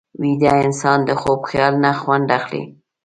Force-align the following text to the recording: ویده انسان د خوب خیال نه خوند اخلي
ویده 0.21 0.51
انسان 0.63 0.99
د 1.07 1.11
خوب 1.21 1.39
خیال 1.49 1.73
نه 1.83 1.91
خوند 1.99 2.27
اخلي 2.39 2.63